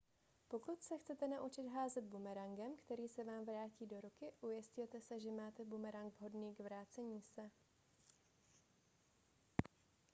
pokud 0.47 0.81
se 0.81 0.97
chcete 0.97 1.27
naučit 1.27 1.67
házet 1.67 2.03
bumerangem 2.03 2.77
který 2.77 3.07
se 3.09 3.23
vám 3.23 3.45
vrátí 3.45 3.85
do 3.85 4.01
ruky 4.01 4.31
ujistěte 4.41 5.01
se 5.01 5.19
že 5.19 5.31
máte 5.31 5.65
bumerang 5.65 6.13
vhodný 6.19 6.55
k 6.55 6.59
vracení 6.59 7.21
se 7.21 7.51